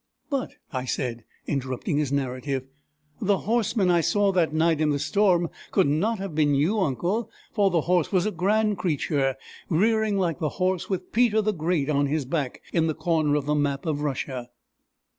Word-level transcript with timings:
"But," 0.31 0.53
I 0.73 0.85
said, 0.85 1.25
interrupting 1.45 1.97
his 1.99 2.11
narrative, 2.11 2.65
"the 3.21 3.37
horseman 3.37 3.91
I 3.91 4.01
saw 4.01 4.31
that 4.31 4.51
night 4.51 4.81
in 4.81 4.89
the 4.89 4.97
storm 4.97 5.51
could 5.69 5.85
not 5.85 6.17
have 6.17 6.33
been 6.33 6.55
you, 6.55 6.79
uncle; 6.79 7.29
for 7.53 7.69
the 7.69 7.81
horse 7.81 8.11
was 8.11 8.25
a 8.25 8.31
grand 8.31 8.79
creature, 8.79 9.35
rearing 9.69 10.17
like 10.17 10.39
the 10.39 10.49
horse 10.57 10.89
with 10.89 11.11
Peter 11.11 11.39
the 11.39 11.53
Great 11.53 11.87
on 11.87 12.07
his 12.07 12.25
back, 12.25 12.63
in 12.73 12.87
the 12.87 12.95
corner 12.95 13.35
of 13.35 13.45
the 13.45 13.53
map 13.53 13.85
of 13.85 14.01
Russia!" 14.01 14.49